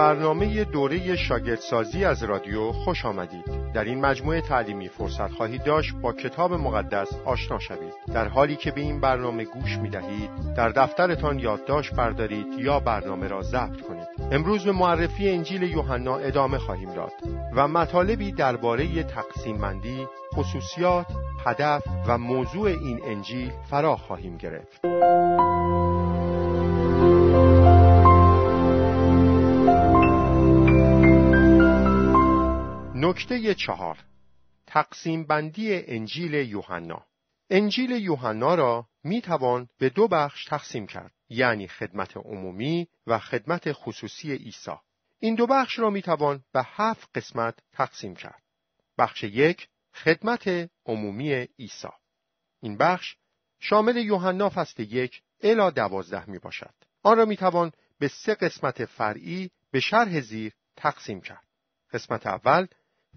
[0.00, 3.72] برنامه دوره شاگردسازی از رادیو خوش آمدید.
[3.74, 7.94] در این مجموعه تعلیمی فرصت خواهید داشت با کتاب مقدس آشنا شوید.
[8.14, 13.28] در حالی که به این برنامه گوش می دهید، در دفترتان یادداشت بردارید یا برنامه
[13.28, 14.06] را ضبط کنید.
[14.32, 17.12] امروز به معرفی انجیل یوحنا ادامه خواهیم داد
[17.56, 21.06] و مطالبی درباره تقسیم بندی، خصوصیات،
[21.46, 24.80] هدف و موضوع این انجیل فرا خواهیم گرفت.
[33.02, 33.98] نکته چهار.
[34.66, 37.06] تقسیم بندی انجیل یوحنا.
[37.50, 43.72] انجیل یوحنا را می توان به دو بخش تقسیم کرد یعنی خدمت عمومی و خدمت
[43.72, 44.70] خصوصی عیسی.
[45.18, 48.42] این دو بخش را می توان به هفت قسمت تقسیم کرد.
[48.98, 51.88] بخش یک خدمت عمومی عیسی.
[52.60, 53.16] این بخش
[53.58, 58.84] شامل یوحنا فصل یک الا دوازده می باشد آن را می توان به سه قسمت
[58.84, 61.44] فرعی به شرح زیر تقسیم کرد.
[61.92, 62.66] قسمت اول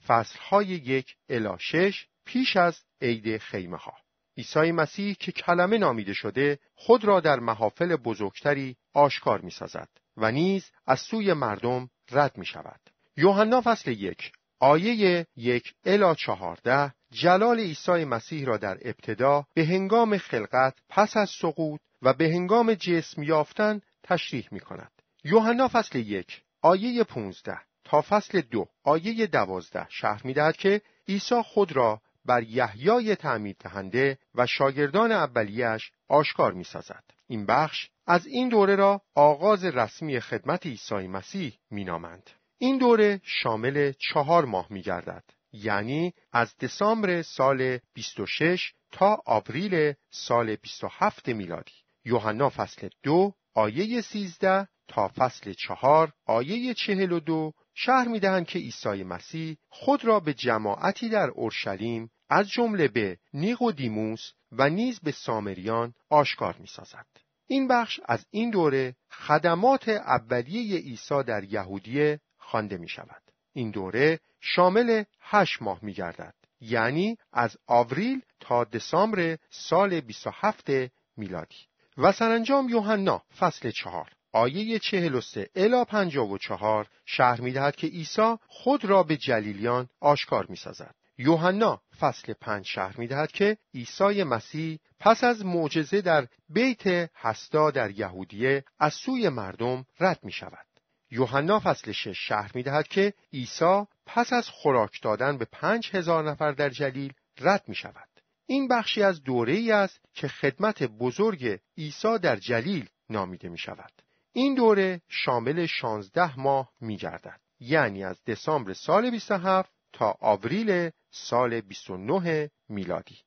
[0.08, 3.94] فصلهای یک الا شش پیش از عید خیمه ها.
[4.38, 10.32] عیسی مسیح که کلمه نامیده شده خود را در محافل بزرگتری آشکار می سازد و
[10.32, 12.80] نیز از سوی مردم رد می شود.
[13.18, 20.18] یوحنا فصل یک آیه یک الا چهارده جلال عیسی مسیح را در ابتدا به هنگام
[20.18, 24.92] خلقت پس از سقوط و به هنگام جسم یافتن تشریح می کند.
[25.24, 31.72] یوحنا فصل یک آیه 15 تا فصل دو آیه دوازده شرح می‌دهد که عیسی خود
[31.72, 37.04] را بر یحیای تعمید دهنده و شاگردان اولیش آشکار می سازد.
[37.28, 42.30] این بخش از این دوره را آغاز رسمی خدمت عیسی مسیح می نامند.
[42.58, 45.24] این دوره شامل چهار ماه می گردد.
[45.54, 51.74] یعنی از دسامبر سال 26 تا آوریل سال 27 میلادی.
[52.06, 58.60] یوحنا فصل دو آیه 13 تا فصل چهار آیه چهل و دو شهر می‌دهند که
[58.60, 65.12] عیسی مسیح خود را به جماعتی در اورشلیم از جمله به نیقودیموس و نیز به
[65.12, 67.06] سامریان آشکار می‌سازد.
[67.48, 73.22] این بخش از این دوره خدمات اولیه عیسی در یهودیه خوانده می شود.
[73.54, 76.34] این دوره شامل هشت ماه می گردد.
[76.62, 80.70] یعنی از آوریل تا دسامبر سال 27
[81.18, 81.66] میلادی.
[81.98, 89.04] و سرانجام یوحنا فصل چهار آیه 43 الا 54 شهر می‌دهد که عیسی خود را
[89.04, 90.96] به جلیلیان آشکار می‌سازد.
[91.18, 97.92] یوحنا فصل پنج شهر می‌دهد که عیسی مسیح پس از معجزه در بیت هستا در
[97.92, 100.66] یهودیه از سوی مردم رد می شود.
[101.12, 106.52] یوحنا فصل شش شهر می‌دهد که عیسی پس از خوراک دادن به پنج هزار نفر
[106.52, 108.10] در جلیل رد می شود.
[108.46, 114.03] این بخشی از دوره ای است که خدمت بزرگ عیسی در جلیل نامیده می شود.
[114.34, 117.40] این دوره شامل 16 ماه می گردد.
[117.60, 123.18] یعنی از دسامبر سال 27 تا آوریل سال 29 میلادی.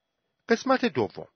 [0.48, 1.28] قسمت دوم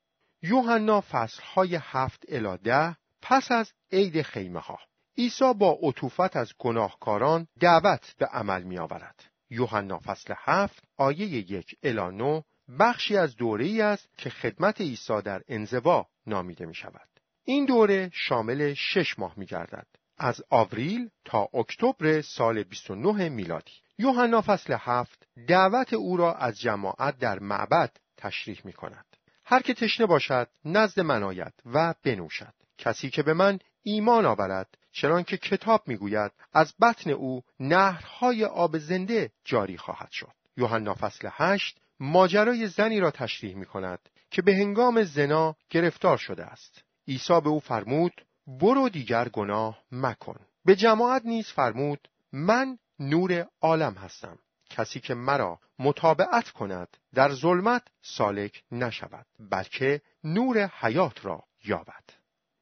[0.43, 4.79] یوحنا فصلهای هفت الی ده پس از عید خیمه ها
[5.19, 9.25] عیسی با عطوفت از گناهکاران دعوت به عمل می آورد.
[9.51, 12.43] یوحنا فصل هفت آیه یک الی نو
[12.79, 17.10] بخشی از دوره ای است که خدمت عیسی در انزوا نامیده می شود.
[17.51, 19.87] این دوره شامل شش ماه می گردد.
[20.19, 23.73] از آوریل تا اکتبر سال 29 میلادی.
[23.99, 29.07] یوحنا فصل هفت دعوت او را از جماعت در معبد تشریح می کند.
[29.45, 32.55] هر که تشنه باشد نزد من آید و بنوشد.
[32.79, 38.79] کسی که به من ایمان آورد چنان که کتاب می‌گوید از بطن او نهرهای آب
[38.79, 40.35] زنده جاری خواهد شد.
[40.57, 46.45] یوحنا فصل هشت ماجرای زنی را تشریح می کند که به هنگام زنا گرفتار شده
[46.45, 46.85] است.
[47.11, 50.41] عیسی به او فرمود برو دیگر گناه مکن.
[50.65, 54.39] به جماعت نیز فرمود من نور عالم هستم
[54.71, 62.05] کسی که مرا مطابعت کند در ظلمت سالک نشود بلکه نور حیات را یابد.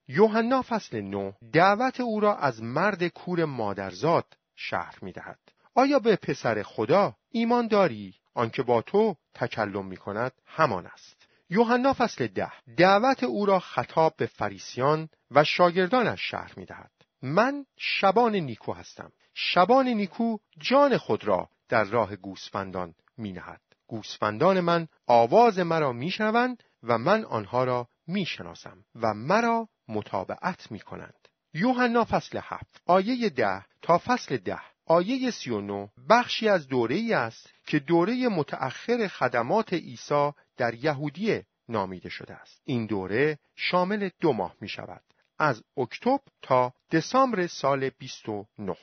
[0.08, 5.38] یوحنا فصل نو دعوت او را از مرد کور مادرزاد شهر می دهد.
[5.74, 11.17] آیا به پسر خدا ایمان داری؟ آنکه با تو تکلم می کند همان است.
[11.50, 16.90] یوحنا فصل ده دعوت او را خطاب به فریسیان و شاگردانش شرح می دهد.
[17.22, 19.12] من شبان نیکو هستم.
[19.34, 23.60] شبان نیکو جان خود را در راه گوسفندان می نهد.
[23.86, 30.70] گوسفندان من آواز مرا می شنوند و من آنها را می شناسم و مرا مطابعت
[30.72, 31.28] می کنند.
[31.54, 37.50] یوحنا فصل هفت آیه ده تا فصل ده آیه 39 بخشی از دوره ای است
[37.66, 42.62] که دوره متأخر خدمات عیسی در یهودیه نامیده شده است.
[42.64, 45.02] این دوره شامل دو ماه می شود.
[45.38, 48.76] از اکتبر تا دسامبر سال 29.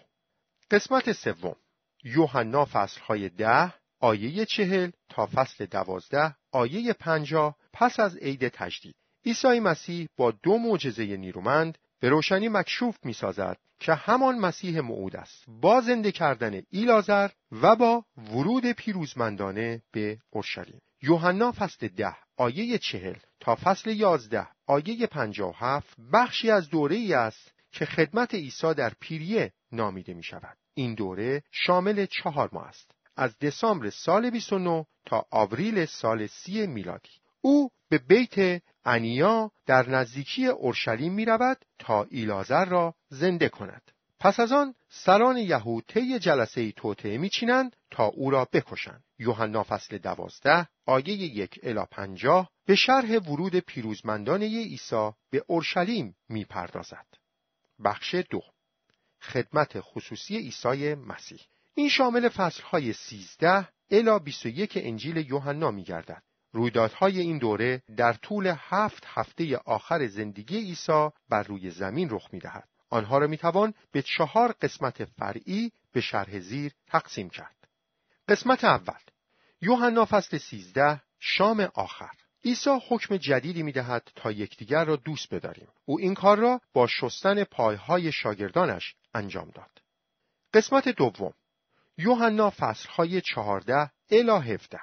[0.71, 1.55] قسمت سوم
[2.03, 8.95] یوحنا فصلهای ده آیه چهل تا فصل دوازده آیه پنجاه پس از عید تجدید
[9.25, 15.15] عیسی مسیح با دو معجزه نیرومند به روشنی مکشوف می سازد که همان مسیح موعود
[15.15, 22.77] است با زنده کردن ایلازر و با ورود پیروزمندانه به اورشلیم یوحنا فصل ده آیه
[22.77, 28.73] چهل تا فصل یازده آیه پنجاه هفت بخشی از دوره ای است که خدمت عیسی
[28.73, 30.57] در پیریه نامیده می شود.
[30.73, 32.91] این دوره شامل چهار ماه است.
[33.15, 37.09] از دسامبر سال 29 تا آوریل سال سی میلادی.
[37.41, 43.91] او به بیت انیا در نزدیکی اورشلیم می رود تا ایلازر را زنده کند.
[44.19, 49.03] پس از آن سران یهود طی جلسه توطعه میچینند تا او را بکشند.
[49.19, 57.05] یوحنا فصل دوازده آیه یک الی پنجاه به شرح ورود پیروزمندانه عیسی به اورشلیم می‌پردازد.
[57.83, 58.41] بخش دو
[59.21, 61.39] خدمت خصوصی عیسی مسیح
[61.75, 66.23] این شامل فصلهای 13 الی 21 انجیل یوحنا میگردد.
[66.51, 72.69] رویدادهای این دوره در طول هفت هفته آخر زندگی عیسی بر روی زمین رخ می‌دهد.
[72.89, 77.67] آنها را می‌توان به چهار قسمت فرعی به شرح زیر تقسیم کرد.
[78.27, 78.99] قسمت اول
[79.61, 82.11] یوحنا فصل 13 شام آخر
[82.45, 85.67] عیسی حکم جدیدی می‌دهد تا یکدیگر را دوست بداریم.
[85.85, 89.81] او این کار را با شستن پایهای شاگردانش انجام داد.
[90.53, 91.33] قسمت دوم
[91.97, 94.79] یوحنا فصلهای چهارده الی هفته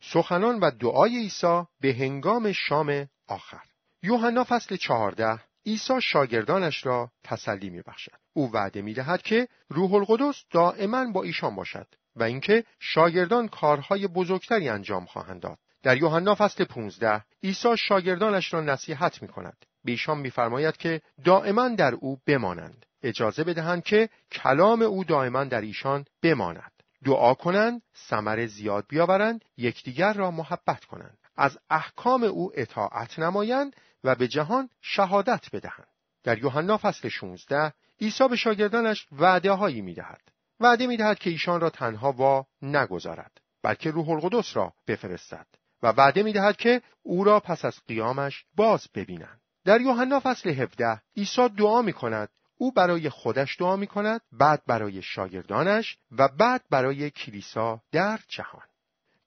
[0.00, 3.62] سخنان و دعای عیسی به هنگام شام آخر
[4.02, 11.12] یوحنا فصل چهارده عیسی شاگردانش را تسلی میبخشد او وعده می‌دهد که روح القدس دائما
[11.12, 11.86] با ایشان باشد
[12.16, 18.60] و اینکه شاگردان کارهای بزرگتری انجام خواهند داد در یوحنا فصل 15 عیسی شاگردانش را
[18.60, 19.56] نصیحت می کند.
[19.84, 22.86] به ایشان میفرماید که دائما در او بمانند.
[23.02, 26.72] اجازه بدهند که کلام او دائما در ایشان بماند.
[27.04, 31.18] دعا کنند، ثمر زیاد بیاورند، یکدیگر را محبت کنند.
[31.36, 35.86] از احکام او اطاعت نمایند و به جهان شهادت بدهند.
[36.24, 40.20] در یوحنا فصل 16 عیسی به شاگردانش وعده هایی می دهد.
[40.60, 45.46] وعده می دهد که ایشان را تنها وا نگذارد بلکه روح القدس را بفرستد
[45.82, 49.40] و وعده می دهد که او را پس از قیامش باز ببینند.
[49.64, 54.62] در یوحنا فصل 17 عیسی دعا می کند او برای خودش دعا می کند بعد
[54.66, 58.62] برای شاگردانش و بعد برای کلیسا در جهان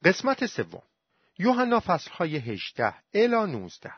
[0.03, 0.83] قسمت سوم
[1.39, 1.81] یوحنا
[2.11, 3.93] های 18 الی 19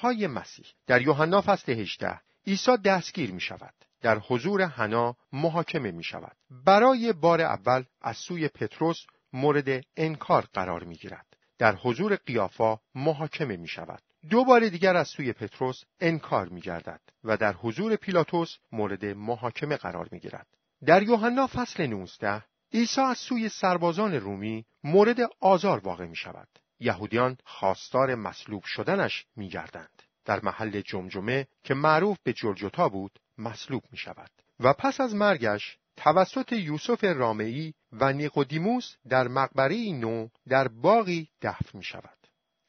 [0.00, 0.66] های مسیح.
[0.86, 7.12] در یوحنا فصل 18 عیسی دستگیر می شود در حضور حنا محاکمه می شود برای
[7.12, 11.26] بار اول از سوی پتروس مورد انکار قرار می گیرد
[11.58, 17.00] در حضور قیافا محاکمه می شود دو بار دیگر از سوی پتروس انکار می گردد
[17.24, 20.46] و در حضور پیلاتوس مورد محاکمه قرار می گیرد.
[20.86, 26.48] در یوحنا فصل 19 عیسی از سوی سربازان رومی مورد آزار واقع می شود.
[26.80, 30.02] یهودیان خواستار مصلوب شدنش می گردند.
[30.24, 34.30] در محل جمجمه که معروف به جلجتا بود مصلوب می شود.
[34.60, 41.78] و پس از مرگش توسط یوسف رامعی و نیقودیموس در مقبره نو در باقی دفن
[41.78, 42.18] می شود.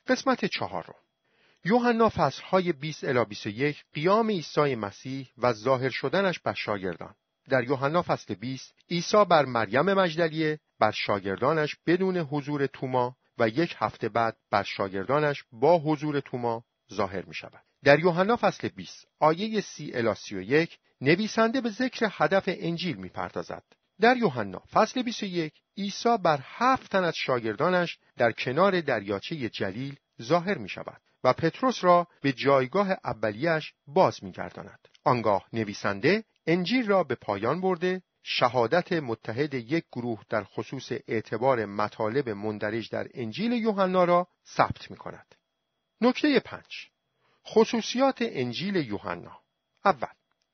[0.07, 0.95] قسمت چهارم
[1.65, 7.15] یوحنا فصلهای 20 الی 21 قیام عیسی مسیح و ظاهر شدنش بر شاگردان
[7.49, 13.75] در یوحنا فصل 20 عیسی بر مریم مجدلیه بر شاگردانش بدون حضور توما و یک
[13.77, 17.63] هفته بعد بر شاگردانش با حضور توما ظاهر می شود.
[17.83, 23.63] در یوحنا فصل 20 آیه 30 الی 31 نویسنده به ذکر هدف انجیل می پردازد.
[24.01, 30.57] در یوحنا فصل 21 عیسی بر هفت تن از شاگردانش در کنار دریاچه جلیل ظاهر
[30.57, 31.01] می شود.
[31.23, 38.01] و پتروس را به جایگاه اولیش باز میگرداند آنگاه نویسنده انجیل را به پایان برده
[38.23, 44.97] شهادت متحد یک گروه در خصوص اعتبار مطالب مندرج در انجیل یوحنا را ثبت می
[44.97, 45.35] کند.
[46.01, 46.89] نکته پنج
[47.47, 49.41] خصوصیات انجیل یوحنا
[49.85, 50.07] اول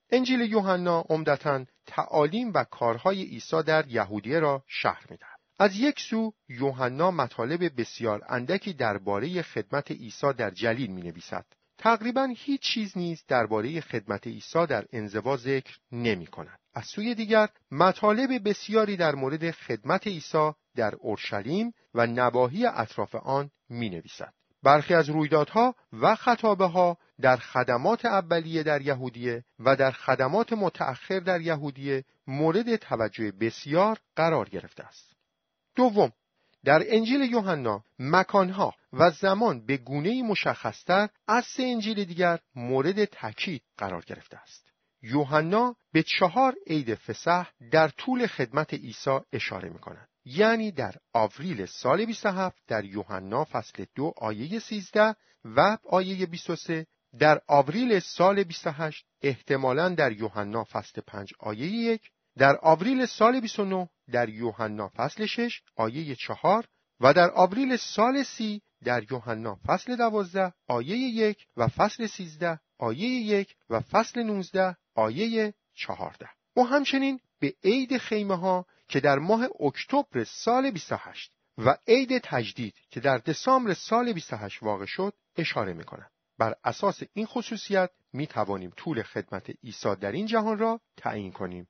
[0.10, 6.34] انجیل یوحنا عمدتا تعالیم و کارهای عیسی در یهودیه را شهر می‌دهد از یک سو
[6.50, 11.46] یوحنا مطالب بسیار اندکی درباره خدمت عیسی در جلیل می نویسد.
[11.78, 16.60] تقریبا هیچ چیز نیز درباره خدمت عیسی در انزوا ذکر نمی کند.
[16.74, 23.50] از سوی دیگر مطالب بسیاری در مورد خدمت عیسی در اورشلیم و نواحی اطراف آن
[23.70, 24.34] می نویسد.
[24.64, 31.20] برخی از رویدادها و خطابه ها در خدمات اولیه در یهودیه و در خدمات متأخر
[31.20, 35.16] در یهودیه مورد توجه بسیار قرار گرفته است.
[35.76, 36.12] دوم
[36.68, 43.62] در انجیل یوحنا مکانها و زمان به گونه مشخصتر از سه انجیل دیگر مورد تاکید
[43.78, 44.72] قرار گرفته است
[45.02, 50.08] یوحنا به چهار عید فسح در طول خدمت عیسی اشاره می کند.
[50.26, 56.86] یعنی در آوریل سال 27 در یوحنا فصل دو آیه 13 و آیه 23
[57.20, 62.02] در آوریل سال 28 احتمالا در یوحنا فصل 5 آیه 1
[62.38, 66.68] در آوریل سال 29 در یوحنا فصل 6 آیه 4
[67.00, 73.10] و در آوریل سال 30 در یوحنا فصل 12 آیه 1 و فصل 13 آیه
[73.10, 79.48] 1 و فصل 19 آیه 14 و همچنین به عید خیمه ها که در ماه
[79.60, 85.84] اکتبر سال 28 و عید تجدید که در دسامبر سال 28 واقع شد اشاره می
[85.84, 86.12] کند.
[86.38, 91.68] بر اساس این خصوصیت می توانیم طول خدمت عیسی در این جهان را تعیین کنیم.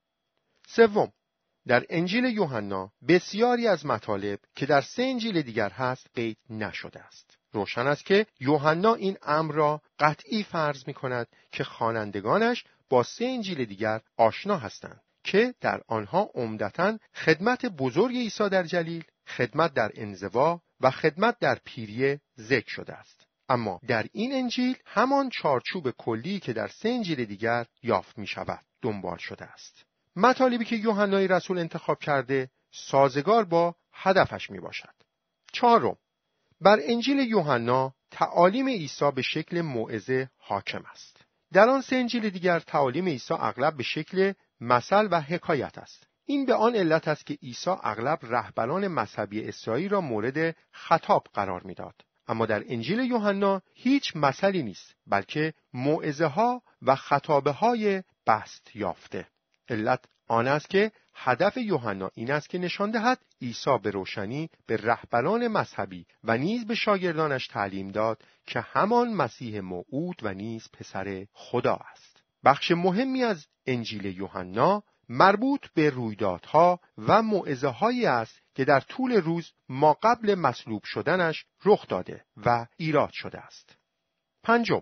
[0.70, 1.12] سوم
[1.68, 7.38] در انجیل یوحنا بسیاری از مطالب که در سه انجیل دیگر هست قید نشده است.
[7.52, 13.26] روشن است که یوحنا این امر را قطعی فرض می کند که خوانندگانش با سه
[13.26, 19.92] انجیل دیگر آشنا هستند که در آنها عمدتا خدمت بزرگ عیسی در جلیل، خدمت در
[19.96, 23.28] انزوا و خدمت در پیریه ذکر شده است.
[23.50, 28.66] اما در این انجیل همان چارچوب کلی که در سه انجیل دیگر یافت می شود
[28.82, 29.87] دنبال شده است.
[30.20, 34.94] مطالبی که یوحنای رسول انتخاب کرده سازگار با هدفش می باشد.
[35.52, 35.98] چهارم
[36.62, 41.22] بر انجیل یوحنا تعالیم عیسی به شکل موعظه حاکم است.
[41.54, 46.08] در آن سه انجیل دیگر تعالیم عیسی اغلب به شکل مثل و حکایت است.
[46.26, 51.64] این به آن علت است که عیسی اغلب رهبران مذهبی اسرائیل را مورد خطاب قرار
[51.64, 51.96] می‌داد.
[52.28, 59.28] اما در انجیل یوحنا هیچ مثلی نیست بلکه موعظه ها و خطابه های بست یافته.
[59.70, 64.78] علت آن است که هدف یوحنا این است که نشان دهد عیسی به روشنی به
[64.78, 71.26] رهبران مذهبی و نیز به شاگردانش تعلیم داد که همان مسیح موعود و نیز پسر
[71.34, 78.66] خدا است بخش مهمی از انجیل یوحنا مربوط به رویدادها و معزه هایی است که
[78.66, 83.78] در طول روز ما قبل مصلوب شدنش رخ داده و ایراد شده است.
[84.44, 84.82] پنجم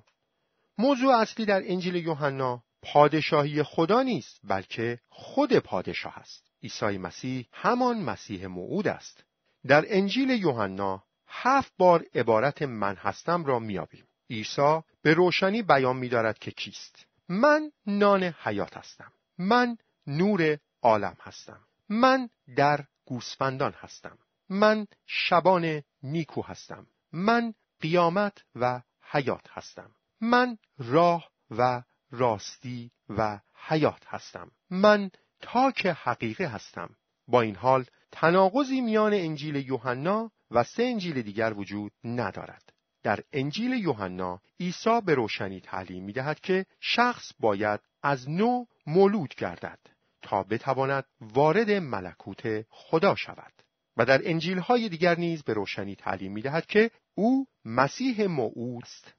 [0.78, 2.64] موضوع اصلی در انجیل یوحنا
[2.94, 6.52] پادشاهی خدا نیست بلکه خود پادشاه است.
[6.64, 9.24] عیسی مسیح همان مسیح موعود است.
[9.68, 16.40] در انجیل یوحنا هفت بار عبارت من هستم را میابیم عیسی به روشنی بیان میدارد
[16.40, 17.06] که کیست.
[17.30, 19.12] من نان حیات هستم.
[19.38, 19.78] من
[20.08, 21.60] نور عالم هستم.
[21.90, 24.18] من در گوسفندان هستم.
[24.50, 26.88] من شبان نیکو هستم.
[27.12, 29.92] من قیامت و حیات هستم.
[30.22, 31.84] من راه و
[32.18, 34.52] راستی و حیات هستم.
[34.70, 36.96] من تاک حقیقه هستم.
[37.28, 42.74] با این حال تناقضی میان انجیل یوحنا و سه انجیل دیگر وجود ندارد.
[43.04, 49.36] در انجیل یوحنا عیسی به روشنی تعلیم می دهد که شخص باید از نو مولود
[49.36, 49.80] گردد
[50.22, 53.54] تا بتواند وارد ملکوت خدا شود.
[53.98, 58.84] و در انجیل های دیگر نیز به روشنی تعلیم می دهد که او مسیح موعود
[58.84, 59.14] است.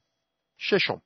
[0.57, 1.01] ششم.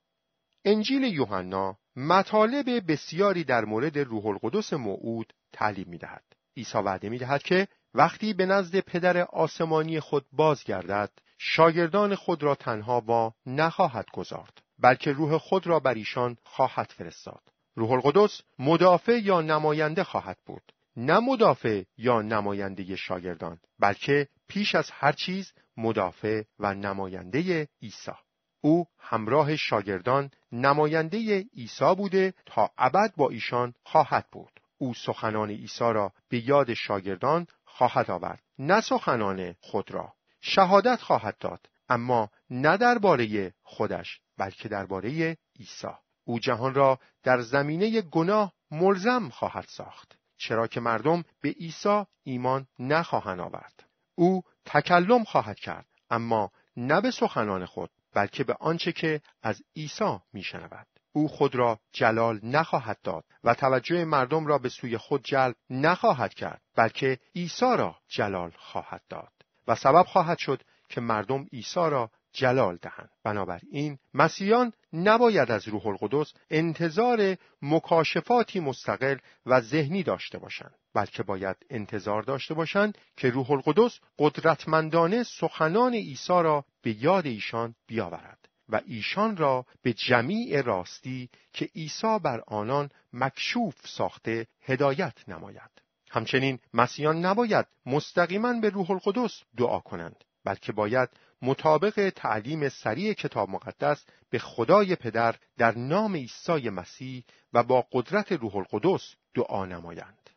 [0.66, 6.24] انجیل یوحنا مطالب بسیاری در مورد روح القدس موعود تعلیم می دهد.
[6.58, 12.56] عیسی وعده می دهد که وقتی به نزد پدر آسمانی خود بازگردد شاگردان خود را
[12.56, 17.42] تنها با نخواهد گذارد بلکه روح خود را بر ایشان خواهد فرستاد.
[17.76, 20.74] روح القدس مدافع یا نماینده خواهد بود.
[20.98, 28.12] نه مدافع یا نماینده شاگردان بلکه پیش از هر چیز مدافع و نماینده عیسی.
[28.62, 34.52] او همراه شاگردان نماینده عیسی بوده تا ابد با ایشان خواهد بود.
[34.78, 40.14] او سخنان عیسی را به یاد شاگردان خواهد آورد نه سخنان خود را.
[40.42, 45.88] شهادت خواهد داد اما نه درباره خودش بلکه درباره عیسی.
[46.24, 52.68] او جهان را در زمینه گناه ملزم خواهد ساخت چرا که مردم به عیسی ایمان
[52.80, 53.84] نخواهند آورد.
[54.16, 60.20] او تکلم خواهد کرد اما نه به سخنان خود بلکه به آنچه که از عیسی
[60.34, 60.88] میشنود.
[61.14, 66.34] او خود را جلال نخواهد داد و توجه مردم را به سوی خود جلب نخواهد
[66.34, 69.32] کرد بلکه عیسی را جلال خواهد داد.
[69.68, 73.10] و سبب خواهد شد که مردم عیسی را جلال دهند.
[73.24, 81.56] بنابراین مسیحیان نباید از روح القدس انتظار مکاشفاتی مستقل و ذهنی داشته باشند بلکه باید
[81.70, 88.82] انتظار داشته باشند که روح القدس قدرتمندانه سخنان عیسی را به یاد ایشان بیاورد و
[88.86, 95.72] ایشان را به جمیع راستی که عیسی بر آنان مکشوف ساخته هدایت نماید.
[96.12, 101.10] همچنین مسیحیان نباید مستقیما به روح القدس دعا کنند بلکه باید
[101.42, 108.32] مطابق تعلیم سریع کتاب مقدس به خدای پدر در نام عیسی مسیح و با قدرت
[108.32, 110.30] روح القدس دعا نمایند.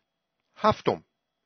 [0.55, 1.03] هفتم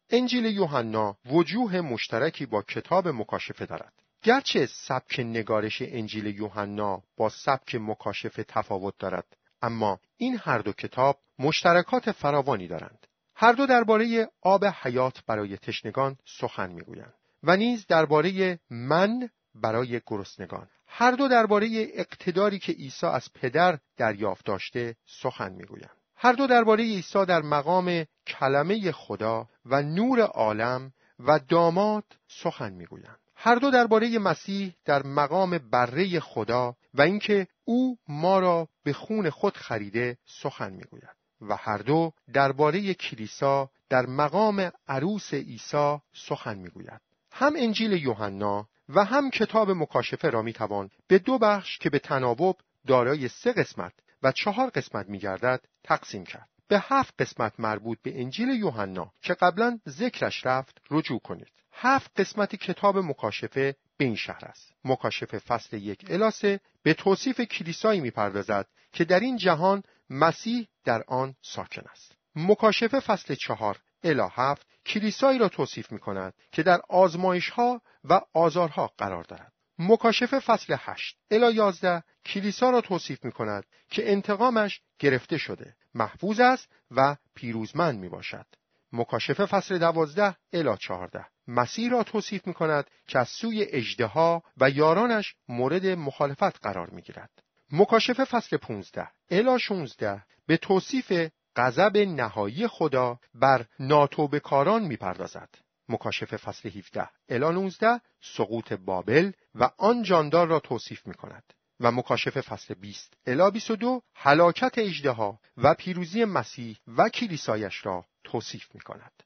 [0.09, 3.93] انجیل یوحنا وجوه مشترکی با کتاب مکاشفه دارد.
[4.23, 11.19] گرچه سبک نگارش انجیل یوحنا با سبک مکاشفه تفاوت دارد اما این هر دو کتاب
[11.39, 17.13] مشترکات فراوانی دارند هر دو درباره آب حیات برای تشنگان سخن می‌گویند
[17.43, 20.67] و نیز درباره من برای گرسنگان.
[20.87, 25.89] هر دو درباره اقتداری که عیسی از پدر دریافت داشته سخن می‌گویند.
[26.15, 33.19] هر دو درباره عیسی در مقام کلمه خدا و نور عالم و داماد سخن می‌گویند.
[33.35, 39.29] هر دو درباره مسیح در مقام بره خدا و اینکه او ما را به خون
[39.29, 41.15] خود خریده سخن می‌گوید.
[41.41, 47.01] و هر دو درباره کلیسا در مقام عروس عیسی سخن می‌گوید.
[47.31, 52.57] هم انجیل یوحنا و هم کتاب مکاشفه را می‌توان به دو بخش که به تناوب
[52.87, 53.93] دارای سه قسمت
[54.23, 56.49] و چهار قسمت میگردد تقسیم کرد.
[56.67, 61.51] به هفت قسمت مربوط به انجیل یوحنا که قبلا ذکرش رفت رجوع کنید.
[61.73, 64.73] هفت قسمت کتاب مکاشفه به این شهر است.
[64.85, 71.35] مکاشفه فصل یک الاسه به توصیف کلیسایی می‌پردازد که در این جهان مسیح در آن
[71.41, 72.15] ساکن است.
[72.35, 78.21] مکاشفه فصل چهار الا هفت کلیسایی را توصیف می کند که در آزمایش ها و
[78.33, 84.81] آزارها قرار دارد مکاشفه فصل هشت الا یازده کلیسا را توصیف می کند که انتقامش
[84.99, 88.45] گرفته شده محفوظ است و پیروزمند می باشد
[88.91, 94.69] مکاشفه فصل دوازده الا چهارده مسیح را توصیف می کند که از سوی اجدها و
[94.69, 97.43] یارانش مورد مخالفت قرار می گیرد.
[97.71, 105.49] مکاشفه فصل 15 الا 16 به توصیف غضب نهایی خدا بر ناتوبکاران می پردازد.
[105.89, 111.53] مکاشفه فصل 17 الا 19 سقوط بابل و آن جاندار را توصیف می کند.
[111.79, 118.75] و مکاشفه فصل 20 الا 22 حلاکت اجدها و پیروزی مسیح و کلیسایش را توصیف
[118.75, 119.23] می کند.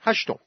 [0.00, 0.38] هشتم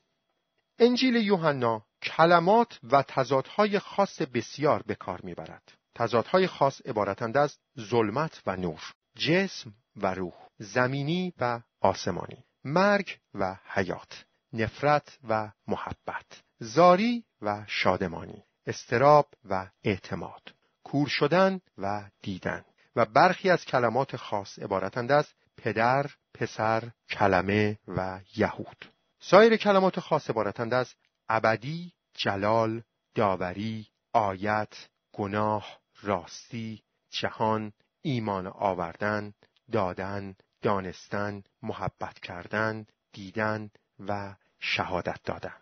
[0.80, 5.72] انجیل یوحنا کلمات و تضادهای خاص بسیار به کار می‌برد.
[5.96, 13.58] تضادهای خاص عبارتند از ظلمت و نور، جسم و روح، زمینی و آسمانی، مرگ و
[13.66, 23.06] حیات، نفرت و محبت، زاری و شادمانی، استراب و اعتماد، کور شدن و دیدن و
[23.06, 28.86] برخی از کلمات خاص عبارتند از پدر، پسر، کلمه و یهود.
[29.20, 30.94] سایر کلمات خاص عبارتند از
[31.30, 32.82] ابدی، جلال،
[33.16, 39.34] داوری، آیت، گناه، راستی، جهان، ایمان آوردن،
[39.72, 45.58] دادن، دانستن، محبت کردن، دیدن و شهادت دادن.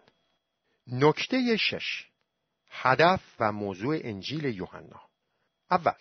[0.87, 2.07] نکته شش
[2.69, 5.01] هدف و موضوع انجیل یوحنا
[5.71, 5.93] اول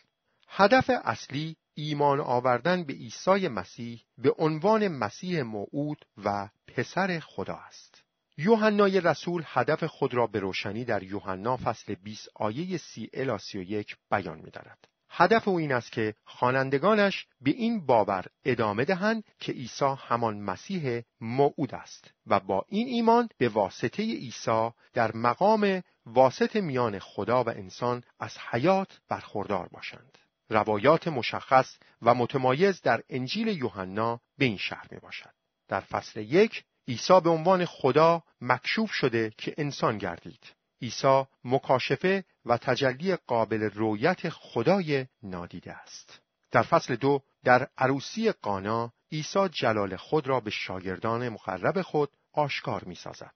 [0.48, 8.04] هدف اصلی ایمان آوردن به عیسی مسیح به عنوان مسیح موعود و پسر خدا است.
[8.38, 13.96] یوحنای رسول هدف خود را به روشنی در یوحنا فصل 20 آیه 30 الی 31
[14.10, 14.88] بیان می‌دارد.
[15.10, 21.02] هدف او این است که خوانندگانش به این باور ادامه دهند که عیسی همان مسیح
[21.20, 27.48] موعود است و با این ایمان به واسطه عیسی در مقام واسط میان خدا و
[27.48, 30.18] انسان از حیات برخوردار باشند.
[30.50, 35.34] روایات مشخص و متمایز در انجیل یوحنا به این شهر می باشد.
[35.68, 40.59] در فصل یک عیسی به عنوان خدا مکشوف شده که انسان گردید.
[40.82, 46.20] عیسی مکاشفه و تجلی قابل رویت خدای نادیده است.
[46.50, 52.84] در فصل دو در عروسی قانا عیسی جلال خود را به شاگردان مقرب خود آشکار
[52.84, 53.34] می سازد.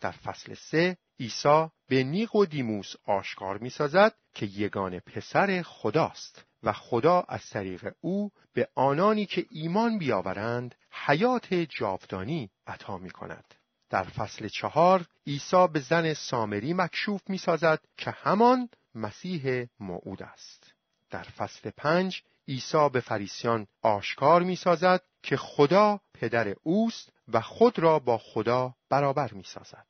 [0.00, 7.24] در فصل سه عیسی به نیقودیموس آشکار می سازد که یگان پسر خداست و خدا
[7.28, 13.54] از طریق او به آنانی که ایمان بیاورند حیات جاودانی عطا می کند.
[13.92, 20.72] در فصل چهار عیسی به زن سامری مکشوف می سازد که همان مسیح موعود است.
[21.10, 27.78] در فصل پنج عیسی به فریسیان آشکار می سازد که خدا پدر اوست و خود
[27.78, 29.86] را با خدا برابر می سازد.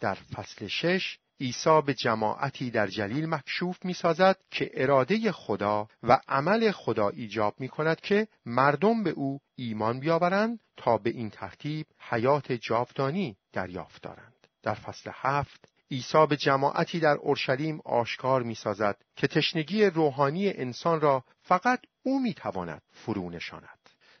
[0.00, 6.20] در فصل شش عیسی به جماعتی در جلیل مکشوف می سازد که اراده خدا و
[6.28, 11.86] عمل خدا ایجاب می کند که مردم به او ایمان بیاورند تا به این ترتیب
[11.98, 14.46] حیات جاودانی دریافت دارند.
[14.62, 21.00] در فصل هفت عیسی به جماعتی در اورشلیم آشکار می سازد که تشنگی روحانی انسان
[21.00, 23.78] را فقط او می تواند فرو نشاند.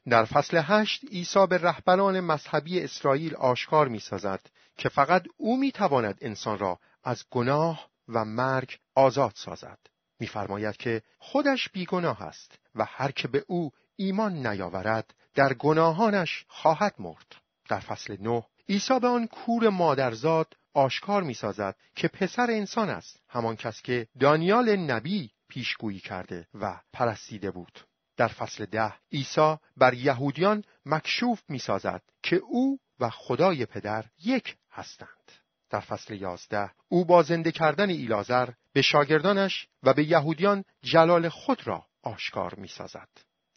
[0.08, 4.40] در فصل هشت عیسی به رهبران مذهبی اسرائیل آشکار می سازد
[4.76, 9.78] که فقط او می تواند انسان را از گناه و مرگ آزاد سازد.
[10.20, 16.94] میفرماید که خودش بیگناه است و هر که به او ایمان نیاورد در گناهانش خواهد
[16.98, 17.36] مرد.
[17.68, 23.56] در فصل نه عیسی به آن کور مادرزاد آشکار می‌سازد که پسر انسان است همان
[23.56, 27.80] کس که دانیال نبی پیشگویی کرده و پرستیده بود.
[28.16, 35.45] در فصل ده عیسی بر یهودیان مکشوف می‌سازد که او و خدای پدر یک هستند.
[35.70, 41.66] در فصل یازده او با زنده کردن ایلازر به شاگردانش و به یهودیان جلال خود
[41.66, 43.08] را آشکار می‌سازد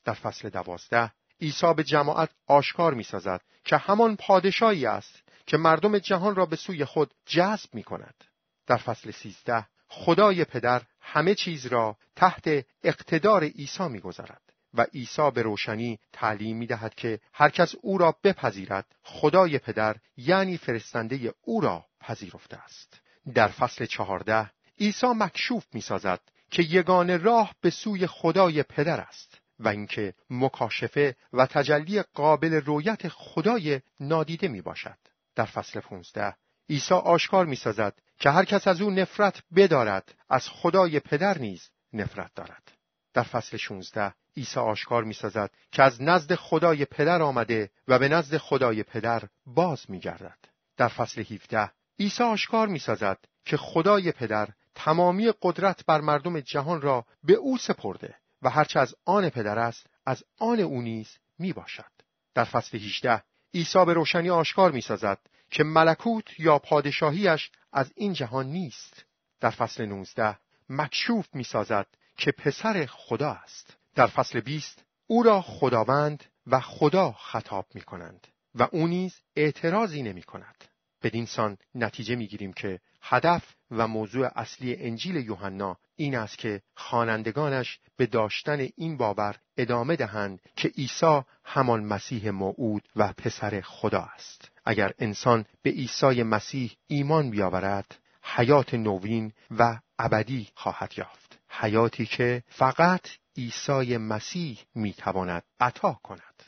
[0.05, 6.35] در فصل دوازده عیسی به جماعت آشکار می‌سازد که همان پادشاهی است که مردم جهان
[6.35, 8.23] را به سوی خود جذب می کند.
[8.67, 15.41] در فصل سیزده خدای پدر همه چیز را تحت اقتدار عیسی می‌گذارد و عیسی به
[15.41, 21.61] روشنی تعلیم می دهد که هر کس او را بپذیرد خدای پدر یعنی فرستنده او
[21.61, 23.01] را پذیرفته است.
[23.33, 26.19] در فصل چهارده عیسی مکشوف می سازد
[26.51, 33.07] که یگان راه به سوی خدای پدر است و اینکه مکاشفه و تجلی قابل رویت
[33.07, 34.97] خدای نادیده می باشد.
[35.35, 36.35] در فصل 15
[36.69, 41.69] عیسی آشکار می سازد که هر کس از او نفرت بدارد از خدای پدر نیز
[41.93, 42.71] نفرت دارد.
[43.13, 48.07] در فصل 16 عیسی آشکار می سازد که از نزد خدای پدر آمده و به
[48.07, 50.37] نزد خدای پدر باز می گردد.
[50.77, 56.81] در فصل 17 عیسی آشکار می سازد که خدای پدر تمامی قدرت بر مردم جهان
[56.81, 61.53] را به او سپرده و هرچه از آن پدر است از آن او نیز می
[61.53, 61.91] باشد.
[62.35, 63.23] در فصل 18
[63.53, 65.19] عیسی به روشنی آشکار می سازد
[65.51, 69.05] که ملکوت یا پادشاهیش از این جهان نیست.
[69.39, 70.37] در فصل 19
[70.69, 73.78] مکشوف می سازد که پسر خدا است.
[73.95, 80.03] در فصل 20 او را خداوند و خدا خطاب می کنند و او نیز اعتراضی
[80.03, 80.63] نمی کند.
[81.03, 86.61] بدین سان نتیجه می گیریم که هدف و موضوع اصلی انجیل یوحنا این است که
[86.75, 94.01] خوانندگانش به داشتن این باور ادامه دهند که عیسی همان مسیح موعود و پسر خدا
[94.15, 102.05] است اگر انسان به عیسی مسیح ایمان بیاورد حیات نوین و ابدی خواهد یافت حیاتی
[102.05, 103.01] که فقط
[103.39, 106.43] عیسی مسیح می‌تواند عطا کند.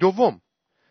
[0.00, 0.40] دوم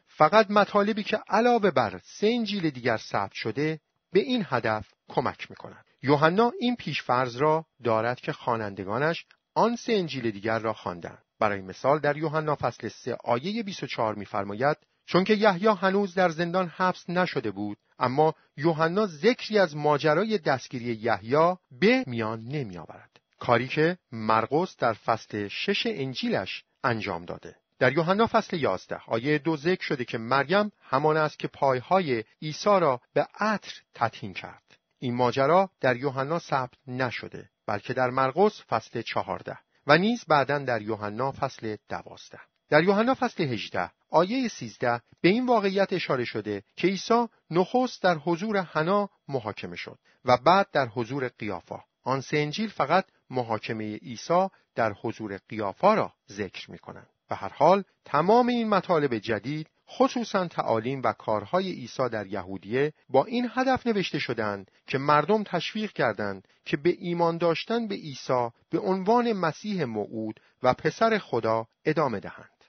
[0.07, 3.79] فقط مطالبی که علاوه بر سه انجیل دیگر ثبت شده
[4.11, 10.31] به این هدف کمک می‌کنند یوحنا این پیشفرض را دارد که خوانندگانش آن سه انجیل
[10.31, 11.23] دیگر را خواندند.
[11.39, 16.67] برای مثال در یوحنا فصل 3 آیه 24 میفرماید چون که یحیی هنوز در زندان
[16.67, 23.12] حبس نشده بود اما یوحنا ذکری از ماجرای دستگیری یحیی به میان نمی آورد.
[23.43, 27.55] کاری که مرقس در فصل شش انجیلش انجام داده.
[27.79, 32.79] در یوحنا فصل 11 آیه دو ذکر شده که مریم همان است که پایهای عیسی
[32.79, 34.77] را به عطر تطهین کرد.
[34.99, 40.81] این ماجرا در یوحنا ثبت نشده بلکه در مرقس فصل 14 و نیز بعدا در
[40.81, 46.87] یوحنا فصل 12 در یوحنا فصل 18 آیه 13 به این واقعیت اشاره شده که
[46.87, 51.79] عیسی نخست در حضور حنا محاکمه شد و بعد در حضور قیافا.
[52.03, 57.09] آن سه انجیل فقط محاکمه عیسی در حضور قیافا را ذکر می کنند.
[57.29, 63.25] به هر حال تمام این مطالب جدید خصوصا تعالیم و کارهای عیسی در یهودیه با
[63.25, 68.79] این هدف نوشته شدند که مردم تشویق کردند که به ایمان داشتن به عیسی به
[68.79, 72.63] عنوان مسیح موعود و پسر خدا ادامه دهند.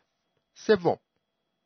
[0.55, 0.99] سوم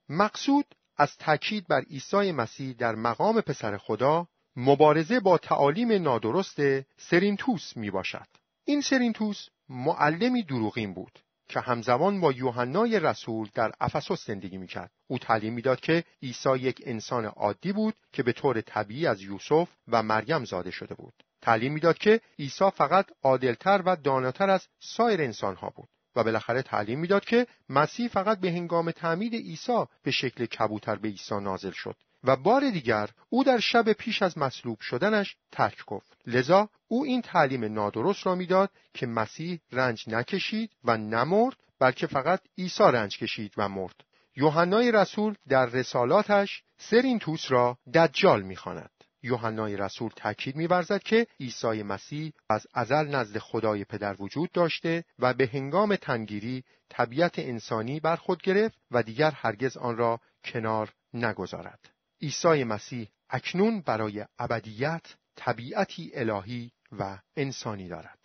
[0.08, 6.60] مقصود از تاکید بر عیسی مسیح در مقام پسر خدا مبارزه با تعالیم نادرست
[6.96, 8.37] سرینتوس می باشد.
[8.68, 14.90] این سرینتوس معلمی دروغین بود که همزمان با یوحنای رسول در افسوس زندگی می‌کرد.
[15.06, 19.68] او تعلیم می‌داد که عیسی یک انسان عادی بود که به طور طبیعی از یوسف
[19.88, 21.14] و مریم زاده شده بود.
[21.42, 27.00] تعلیم می‌داد که عیسی فقط عادلتر و داناتر از سایر انسانها بود و بالاخره تعلیم
[27.00, 31.96] می‌داد که مسیح فقط به هنگام تعمید عیسی به شکل کبوتر به عیسی نازل شد.
[32.24, 36.16] و بار دیگر او در شب پیش از مصلوب شدنش ترک گفت.
[36.26, 42.40] لذا او این تعلیم نادرست را می‌داد که مسیح رنج نکشید و نمرد بلکه فقط
[42.58, 44.04] عیسی رنج کشید و مرد.
[44.36, 48.90] یوحنای رسول در رسالاتش سرینتوس را دجال می‌خواند.
[49.22, 55.34] یوحنای رسول تاکید میورزد که عیسی مسیح از ازل نزد خدای پدر وجود داشته و
[55.34, 61.97] به هنگام تنگیری طبیعت انسانی بر خود گرفت و دیگر هرگز آن را کنار نگذارد.
[62.22, 65.02] عیسی مسیح اکنون برای ابدیت
[65.36, 68.18] طبیعتی الهی و انسانی دارد.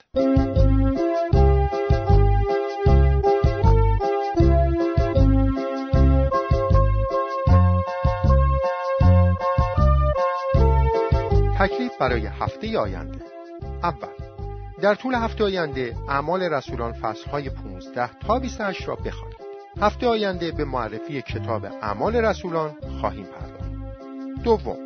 [11.59, 13.19] تکلیف برای هفته آینده
[13.83, 14.07] اول
[14.81, 19.37] در طول هفته آینده اعمال رسولان فصلهای 15 تا 28 را بخوانید.
[19.81, 23.52] هفته آینده به معرفی کتاب اعمال رسولان خواهیم پرداخت.
[24.43, 24.77] دوم.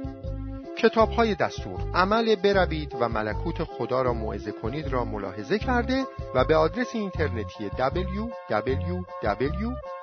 [0.78, 1.80] کتاب های دستور.
[1.94, 6.04] عمل بروید و ملکوت خدا را موعظه کنید را ملاحظه کرده
[6.36, 9.02] و به آدرس اینترنتی www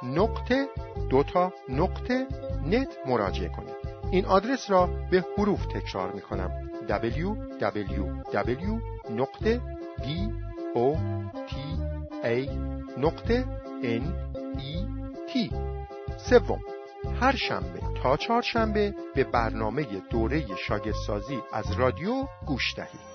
[0.02, 0.66] نقطه
[1.10, 1.52] دوتا
[3.06, 3.74] مراجعه کنید.
[4.10, 6.50] این آدرس را به حروف تکرار می کنم
[6.88, 8.00] www
[9.10, 9.60] نقطه
[16.18, 16.60] سوم.
[17.20, 17.93] هر شنبه.
[18.16, 23.13] چهارشنبه به برنامه دوره شاگردسازی از رادیو گوش دهید.